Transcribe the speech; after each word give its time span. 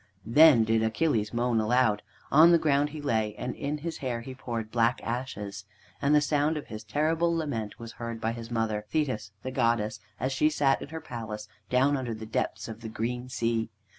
Then 0.25 0.63
did 0.63 0.81
Achilles 0.81 1.31
moan 1.31 1.59
aloud. 1.59 2.01
On 2.31 2.51
the 2.51 2.57
ground 2.57 2.89
he 2.89 2.99
lay, 2.99 3.35
and 3.35 3.53
in 3.55 3.77
his 3.77 3.97
hair 3.97 4.21
he 4.21 4.33
poured 4.33 4.71
black 4.71 4.99
ashes. 5.03 5.65
And 6.01 6.15
the 6.15 6.21
sound 6.21 6.57
of 6.57 6.65
his 6.69 6.83
terrible 6.83 7.31
lament 7.35 7.77
was 7.77 7.91
heard 7.91 8.19
by 8.19 8.31
his 8.31 8.49
mother, 8.49 8.83
Thetis, 8.89 9.31
the 9.43 9.51
goddess, 9.51 9.99
as 10.19 10.31
she 10.33 10.49
sat 10.49 10.81
in 10.81 10.87
her 10.89 11.01
palace 11.01 11.47
down 11.69 11.95
under 11.95 12.15
the 12.15 12.25
depths 12.25 12.67
of 12.67 12.81
the 12.81 12.89
green 12.89 13.29
sea. 13.29 13.69